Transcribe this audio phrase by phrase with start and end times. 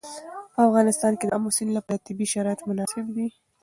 [0.53, 3.27] په افغانستان کې د آمو سیند لپاره طبیعي شرایط مناسب دي.